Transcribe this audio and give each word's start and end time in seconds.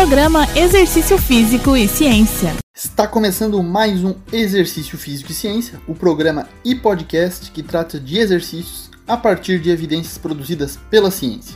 Programa 0.00 0.48
Exercício 0.56 1.18
Físico 1.18 1.76
e 1.76 1.86
Ciência. 1.86 2.54
Está 2.74 3.06
começando 3.06 3.62
mais 3.62 4.02
um 4.02 4.14
Exercício 4.32 4.96
Físico 4.96 5.30
e 5.30 5.34
Ciência, 5.34 5.78
o 5.86 5.94
programa 5.94 6.48
e 6.64 6.74
podcast 6.74 7.50
que 7.50 7.62
trata 7.62 8.00
de 8.00 8.16
exercícios 8.16 8.90
a 9.06 9.14
partir 9.14 9.60
de 9.60 9.68
evidências 9.68 10.16
produzidas 10.16 10.78
pela 10.88 11.10
ciência. 11.10 11.54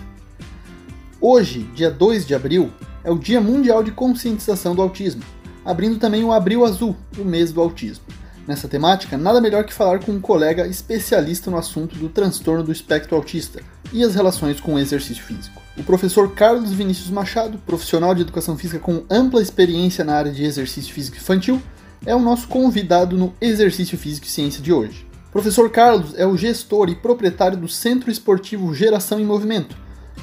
Hoje, 1.18 1.60
dia 1.74 1.90
2 1.90 2.26
de 2.26 2.34
abril, 2.34 2.70
é 3.02 3.10
o 3.10 3.18
Dia 3.18 3.40
Mundial 3.40 3.82
de 3.82 3.92
Conscientização 3.92 4.74
do 4.74 4.82
Autismo, 4.82 5.22
abrindo 5.64 5.98
também 5.98 6.22
o 6.22 6.30
Abril 6.30 6.66
Azul, 6.66 6.94
o 7.16 7.24
mês 7.24 7.50
do 7.50 7.62
autismo. 7.62 8.04
Nessa 8.46 8.68
temática, 8.68 9.16
nada 9.16 9.40
melhor 9.40 9.64
que 9.64 9.72
falar 9.72 10.00
com 10.00 10.12
um 10.12 10.20
colega 10.20 10.66
especialista 10.66 11.50
no 11.50 11.56
assunto 11.56 11.96
do 11.96 12.10
transtorno 12.10 12.62
do 12.62 12.72
espectro 12.72 13.16
autista 13.16 13.62
e 13.90 14.04
as 14.04 14.14
relações 14.14 14.60
com 14.60 14.74
o 14.74 14.78
exercício 14.78 15.24
físico. 15.24 15.63
O 15.76 15.82
professor 15.82 16.32
Carlos 16.32 16.72
Vinícius 16.72 17.10
Machado, 17.10 17.58
profissional 17.58 18.14
de 18.14 18.22
educação 18.22 18.56
física 18.56 18.78
com 18.78 19.02
ampla 19.10 19.42
experiência 19.42 20.04
na 20.04 20.14
área 20.14 20.30
de 20.30 20.44
exercício 20.44 20.94
físico 20.94 21.16
infantil, 21.16 21.60
é 22.06 22.14
o 22.14 22.20
nosso 22.20 22.46
convidado 22.46 23.16
no 23.16 23.34
Exercício 23.40 23.98
Físico 23.98 24.26
e 24.26 24.30
Ciência 24.30 24.62
de 24.62 24.72
hoje. 24.72 25.04
Professor 25.32 25.68
Carlos 25.68 26.14
é 26.16 26.24
o 26.24 26.36
gestor 26.36 26.88
e 26.90 26.94
proprietário 26.94 27.56
do 27.58 27.66
Centro 27.66 28.08
Esportivo 28.08 28.72
Geração 28.72 29.18
em 29.18 29.24
Movimento, 29.24 29.76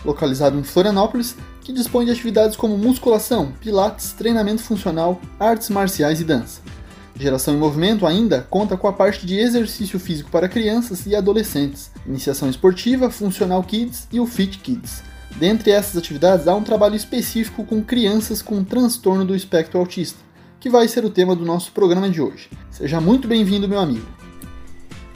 localizado 0.05 0.57
em 0.57 0.63
Florianópolis, 0.63 1.35
que 1.59 1.73
dispõe 1.73 2.05
de 2.05 2.11
atividades 2.11 2.55
como 2.55 2.77
musculação, 2.77 3.51
pilates, 3.59 4.13
treinamento 4.13 4.63
funcional, 4.63 5.19
artes 5.37 5.69
marciais 5.69 6.21
e 6.21 6.23
dança. 6.23 6.61
Geração 7.13 7.53
em 7.53 7.57
Movimento 7.57 8.07
ainda 8.07 8.47
conta 8.49 8.77
com 8.77 8.87
a 8.87 8.93
parte 8.93 9.25
de 9.27 9.37
exercício 9.37 9.99
físico 9.99 10.31
para 10.31 10.47
crianças 10.47 11.05
e 11.05 11.13
adolescentes, 11.13 11.91
iniciação 12.07 12.49
esportiva, 12.49 13.09
Funcional 13.09 13.61
Kids 13.63 14.07
e 14.13 14.19
o 14.19 14.25
Fit 14.25 14.59
Kids. 14.59 15.10
Dentre 15.37 15.71
essas 15.71 15.97
atividades, 15.97 16.47
há 16.47 16.55
um 16.55 16.63
trabalho 16.63 16.95
específico 16.95 17.63
com 17.63 17.83
crianças 17.83 18.41
com 18.41 18.63
transtorno 18.63 19.25
do 19.25 19.35
espectro 19.35 19.79
autista, 19.79 20.19
que 20.59 20.69
vai 20.69 20.87
ser 20.87 21.03
o 21.03 21.09
tema 21.09 21.35
do 21.35 21.45
nosso 21.45 21.71
programa 21.71 22.09
de 22.09 22.21
hoje. 22.21 22.49
Seja 22.69 23.01
muito 23.01 23.27
bem-vindo, 23.27 23.67
meu 23.67 23.79
amigo. 23.79 24.05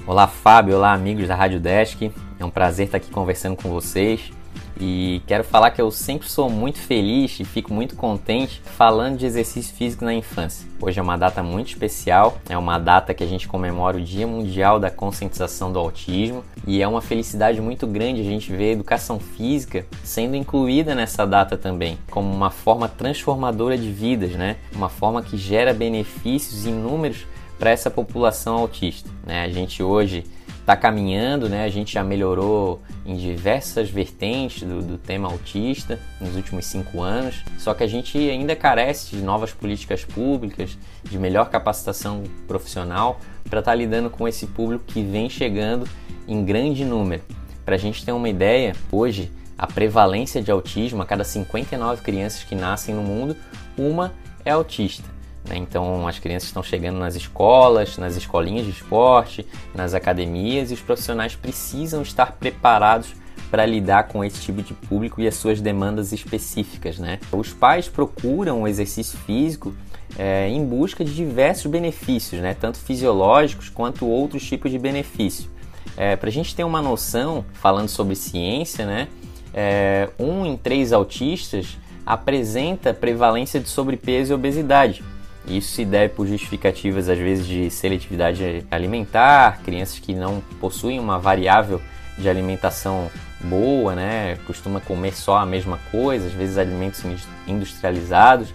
Olá, 0.08 0.28
Fábio. 0.28 0.76
Olá, 0.76 0.94
amigos 0.94 1.28
da 1.28 1.36
Rádio 1.36 1.60
Desk. 1.60 2.12
É 2.40 2.46
um 2.46 2.50
prazer 2.50 2.86
estar 2.86 2.98
aqui 2.98 3.12
conversando 3.12 3.56
com 3.56 3.70
vocês. 3.70 4.32
E 4.80 5.22
quero 5.26 5.44
falar 5.44 5.72
que 5.72 5.82
eu 5.82 5.90
sempre 5.90 6.30
sou 6.30 6.50
muito 6.50 6.80
feliz 6.80 7.40
e 7.40 7.46
fico 7.46 7.74
muito 7.74 7.96
contente 7.96 8.62
falando 8.64 9.18
de 9.18 9.26
exercício 9.26 9.74
físico 9.74 10.04
na 10.04 10.14
infância. 10.14 10.68
Hoje 10.82 11.00
é 11.00 11.04
uma 11.04 11.18
data 11.18 11.42
muito 11.42 11.70
especial, 11.70 12.38
é 12.50 12.58
uma 12.58 12.78
data 12.78 13.14
que 13.14 13.24
a 13.24 13.28
gente 13.28 13.48
comemora 13.48 13.98
o 13.98 14.02
Dia 14.02 14.28
Mundial 14.28 14.80
da 14.80 14.92
Conscientização 14.92 15.72
do 15.72 15.80
Autismo 15.80 16.44
e 16.68 16.82
é 16.82 16.88
uma 16.88 17.02
felicidade 17.02 17.62
muito 17.62 17.88
grande 17.88 18.22
a 18.22 18.26
gente 18.26 18.52
ver 18.52 18.70
a 18.70 18.74
educação 18.74 19.20
física 19.20 19.86
sendo 20.04 20.36
incluída 20.36 20.94
nessa 20.94 21.26
data 21.26 21.58
também, 21.58 21.98
como 22.12 22.32
uma 22.34 22.50
forma 22.50 22.90
transformadora 22.90 23.78
de 23.78 23.92
vidas, 23.92 24.32
né? 24.32 24.58
Uma 24.74 24.90
forma 24.90 25.22
que 25.22 25.38
gera 25.38 25.74
benefícios 25.74 26.66
inúmeros 26.66 27.26
para 27.58 27.72
essa 27.72 27.90
população 27.90 28.58
autista. 28.58 29.10
Né? 29.26 29.44
A 29.44 29.50
gente 29.50 29.82
hoje 29.82 30.26
está 30.66 30.76
caminhando, 30.76 31.48
né? 31.48 31.64
A 31.64 31.70
gente 31.70 31.94
já 31.94 32.04
melhorou 32.04 32.82
em 33.06 33.16
diversas 33.16 33.88
vertentes 33.88 34.64
do, 34.64 34.82
do, 34.82 34.98
tema 34.98 35.28
autista 35.28 36.00
nos 36.20 36.36
últimos 36.36 36.66
cinco 36.66 37.04
anos, 37.04 37.44
só 37.60 37.76
que 37.76 37.84
a 37.84 37.88
gente 37.88 38.18
ainda 38.18 38.56
carece 38.56 39.16
de 39.16 39.22
novas 39.22 39.54
políticas 39.54 40.04
públicas, 40.04 40.76
de 41.04 41.20
melhor 41.20 41.52
capacitação 41.52 42.24
profissional 42.48 43.20
para 43.48 43.60
estar 43.60 43.74
tá 43.74 43.76
lidando 43.76 44.10
com 44.10 44.28
esse 44.28 44.48
público 44.48 44.86
que 44.88 45.04
vem 45.04 45.30
chegando 45.30 45.88
em 46.28 46.44
grande 46.44 46.84
número. 46.84 47.22
Para 47.64 47.76
a 47.76 47.80
gente 47.80 48.04
ter 48.04 48.12
uma 48.12 48.28
ideia, 48.28 48.76
hoje 48.92 49.32
a 49.56 49.68
prevalência 49.68 50.42
de 50.42 50.50
autismo 50.50 51.00
a 51.00 51.06
cada 51.06 51.24
59 51.24 52.02
crianças 52.02 52.44
que 52.44 52.56
nascem 52.56 52.96
no 52.96 53.04
mundo, 53.04 53.38
uma 53.78 54.12
é 54.44 54.50
autista. 54.50 55.15
Né? 55.48 55.58
Então, 55.58 56.08
as 56.08 56.20
crianças 56.20 56.50
estão 56.50 56.64
chegando 56.64 57.00
nas 57.00 57.16
escolas, 57.16 57.98
nas 57.98 58.16
escolinhas 58.16 58.66
de 58.66 58.72
esporte, 58.72 59.46
nas 59.74 59.94
academias 59.94 60.72
e 60.72 60.74
os 60.74 60.82
profissionais 60.82 61.36
precisam 61.36 62.02
estar 62.02 62.34
preparados 62.34 63.14
para 63.50 63.66
lidar 63.66 64.08
com 64.08 64.24
esse 64.24 64.42
tipo 64.42 64.62
de 64.62 64.74
público 64.74 65.22
e 65.22 65.28
as 65.28 65.36
suas 65.36 65.62
demandas 65.62 66.12
específicas. 66.12 66.98
Né? 66.98 67.20
Os 67.32 67.54
pais 67.54 67.88
procuram 67.88 68.64
o 68.64 68.68
exercício 68.68 69.18
físico 69.20 69.74
é, 70.18 70.50
em 70.50 70.66
busca 70.66 71.06
de 71.06 71.14
diversos 71.14 71.68
benefícios, 71.68 72.42
né? 72.42 72.56
tanto 72.60 72.78
fisiológicos 72.78 73.70
quanto 73.70 74.08
outros 74.08 74.44
tipos 74.44 74.72
de 74.72 74.80
benefício. 74.80 75.50
É, 75.98 76.16
para 76.16 76.28
a 76.28 76.32
gente 76.32 76.56
ter 76.56 76.64
uma 76.64 76.82
noção, 76.82 77.46
falando 77.54 77.88
sobre 77.88 78.16
ciência, 78.16 78.86
né? 78.86 79.08
É, 79.54 80.10
um 80.20 80.46
em 80.46 80.58
três 80.58 80.92
autistas 80.92 81.78
apresenta 82.06 82.94
prevalência 82.94 83.62
de 83.62 83.70
sobrepeso 83.70 84.34
e 84.34 84.36
obesidade. 84.36 85.02
Isso 85.48 85.74
se 85.74 85.86
deve 85.86 86.14
por 86.14 86.28
justificativas, 86.28 87.08
às 87.08 87.18
vezes, 87.18 87.46
de 87.46 87.70
seletividade 87.70 88.66
alimentar, 88.72 89.62
crianças 89.64 90.00
que 90.00 90.14
não 90.14 90.42
possuem 90.60 91.00
uma 91.00 91.20
variável 91.20 91.82
de 92.18 92.30
alimentação 92.30 93.10
boa, 93.42 93.96
né? 93.96 94.38
Costuma 94.48 94.80
comer 94.80 95.14
só 95.14 95.38
a 95.38 95.46
mesma 95.46 95.80
coisa, 95.92 96.28
às 96.28 96.34
vezes 96.34 96.58
alimentos 96.58 97.04
industrializados 97.48 98.54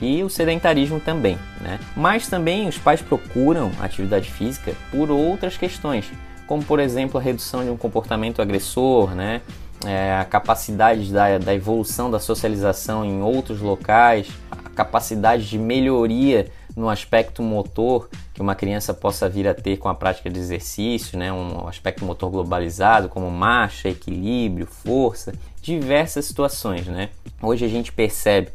e 0.00 0.22
o 0.22 0.28
sedentarismo 0.28 0.98
também, 0.98 1.38
né? 1.60 1.78
Mas 1.96 2.28
também 2.28 2.68
os 2.68 2.78
pais 2.78 3.00
procuram 3.00 3.70
atividade 3.80 4.30
física 4.30 4.72
por 4.90 5.10
outras 5.10 5.56
questões, 5.56 6.10
como 6.46 6.62
por 6.64 6.80
exemplo 6.80 7.18
a 7.18 7.22
redução 7.22 7.62
de 7.62 7.70
um 7.70 7.76
comportamento 7.76 8.42
agressor, 8.42 9.14
né? 9.14 9.42
É, 9.84 10.14
a 10.14 10.24
capacidade 10.24 11.12
da, 11.12 11.38
da 11.38 11.54
evolução 11.54 12.10
da 12.10 12.20
socialização 12.20 13.04
em 13.04 13.20
outros 13.20 13.60
locais, 13.60 14.28
capacidade 14.74 15.48
de 15.48 15.58
melhoria 15.58 16.50
no 16.76 16.88
aspecto 16.88 17.42
motor 17.42 18.08
que 18.32 18.40
uma 18.40 18.54
criança 18.54 18.94
possa 18.94 19.28
vir 19.28 19.46
a 19.46 19.54
ter 19.54 19.76
com 19.76 19.88
a 19.88 19.94
prática 19.94 20.30
de 20.30 20.38
exercício, 20.38 21.18
né? 21.18 21.32
um 21.32 21.68
aspecto 21.68 22.04
motor 22.04 22.30
globalizado, 22.30 23.08
como 23.08 23.30
marcha, 23.30 23.88
equilíbrio, 23.88 24.66
força, 24.66 25.34
diversas 25.60 26.24
situações. 26.24 26.86
Né? 26.86 27.10
Hoje 27.42 27.64
a 27.64 27.68
gente 27.68 27.92
percebe 27.92 28.48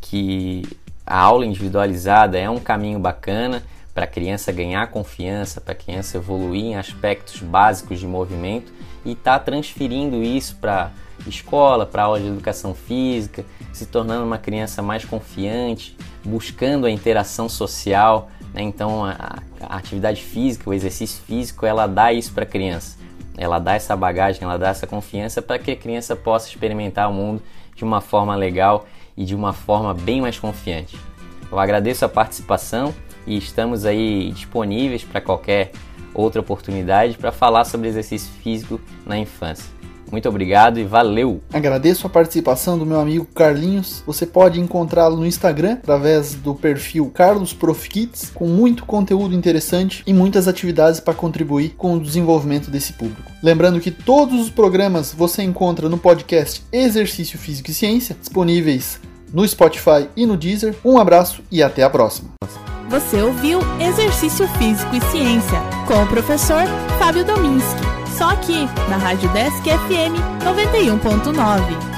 que 0.00 0.62
a 1.06 1.18
aula 1.18 1.46
individualizada 1.46 2.38
é 2.38 2.50
um 2.50 2.58
caminho 2.58 2.98
bacana 2.98 3.62
para 3.94 4.04
a 4.04 4.08
criança 4.08 4.52
ganhar 4.52 4.86
confiança, 4.88 5.60
para 5.60 5.72
a 5.72 5.76
criança 5.76 6.16
evoluir 6.16 6.64
em 6.64 6.76
aspectos 6.76 7.40
básicos 7.40 7.98
de 7.98 8.06
movimento 8.06 8.72
e 9.04 9.12
está 9.12 9.38
transferindo 9.38 10.22
isso 10.22 10.56
para 10.56 10.92
escola, 11.26 11.84
para 11.84 12.04
aula 12.04 12.20
de 12.20 12.26
educação 12.26 12.74
física, 12.74 13.44
se 13.72 13.86
tornando 13.86 14.24
uma 14.24 14.38
criança 14.38 14.82
mais 14.82 15.04
confiante, 15.04 15.96
buscando 16.24 16.86
a 16.86 16.90
interação 16.90 17.48
social. 17.48 18.30
Né? 18.54 18.62
Então, 18.62 19.04
a, 19.04 19.38
a, 19.60 19.76
atividade 19.76 20.22
física, 20.22 20.70
o 20.70 20.74
exercício 20.74 21.22
físico, 21.24 21.66
ela 21.66 21.86
dá 21.86 22.12
isso 22.12 22.32
para 22.32 22.44
a 22.44 22.46
criança. 22.46 22.98
Ela 23.36 23.58
dá 23.58 23.74
essa 23.74 23.96
bagagem, 23.96 24.42
ela 24.42 24.58
dá 24.58 24.68
essa 24.68 24.86
confiança 24.86 25.40
para 25.40 25.58
que 25.58 25.70
a 25.70 25.76
criança 25.76 26.14
possa 26.14 26.48
experimentar 26.48 27.10
o 27.10 27.12
mundo 27.12 27.42
de 27.74 27.84
uma 27.84 28.00
forma 28.00 28.34
legal 28.34 28.86
e 29.16 29.24
de 29.24 29.34
uma 29.34 29.52
forma 29.52 29.94
bem 29.94 30.20
mais 30.20 30.38
confiante. 30.38 30.98
Eu 31.50 31.58
agradeço 31.58 32.04
a 32.04 32.08
participação 32.08 32.94
e 33.26 33.36
estamos 33.36 33.84
aí 33.84 34.30
disponíveis 34.32 35.04
para 35.04 35.20
qualquer 35.20 35.72
outra 36.14 36.40
oportunidade 36.40 37.16
para 37.16 37.32
falar 37.32 37.64
sobre 37.64 37.88
exercício 37.88 38.30
físico 38.42 38.80
na 39.06 39.18
infância. 39.18 39.80
Muito 40.10 40.28
obrigado 40.28 40.80
e 40.80 40.84
valeu! 40.84 41.40
Agradeço 41.52 42.06
a 42.06 42.10
participação 42.10 42.76
do 42.76 42.84
meu 42.84 42.98
amigo 42.98 43.24
Carlinhos. 43.26 44.02
Você 44.04 44.26
pode 44.26 44.60
encontrá-lo 44.60 45.16
no 45.16 45.26
Instagram 45.26 45.74
através 45.74 46.34
do 46.34 46.52
perfil 46.54 47.10
Carlos 47.14 47.52
Prof 47.52 47.88
Kids, 47.88 48.30
com 48.34 48.48
muito 48.48 48.84
conteúdo 48.84 49.34
interessante 49.34 50.02
e 50.06 50.12
muitas 50.12 50.48
atividades 50.48 50.98
para 50.98 51.14
contribuir 51.14 51.74
com 51.76 51.94
o 51.94 52.00
desenvolvimento 52.00 52.70
desse 52.70 52.94
público. 52.94 53.30
Lembrando 53.40 53.80
que 53.80 53.92
todos 53.92 54.40
os 54.40 54.50
programas 54.50 55.14
você 55.14 55.42
encontra 55.42 55.88
no 55.88 55.96
podcast 55.96 56.64
Exercício 56.72 57.38
Físico 57.38 57.70
e 57.70 57.74
Ciência, 57.74 58.16
disponíveis 58.18 59.00
no 59.32 59.46
Spotify 59.46 60.08
e 60.16 60.26
no 60.26 60.36
Deezer. 60.36 60.74
Um 60.84 60.98
abraço 60.98 61.40
e 61.52 61.62
até 61.62 61.84
a 61.84 61.90
próxima. 61.90 62.30
Você 62.90 63.22
ouviu 63.22 63.60
Exercício 63.80 64.48
Físico 64.58 64.96
e 64.96 65.00
Ciência 65.12 65.60
com 65.86 66.02
o 66.02 66.06
professor 66.08 66.64
Fábio 66.98 67.24
Dominski 67.24 67.80
só 68.18 68.30
aqui 68.30 68.68
na 68.88 68.96
Rádio 68.96 69.28
Desk 69.30 69.62
FM 69.62 70.18
91.9. 70.44 71.89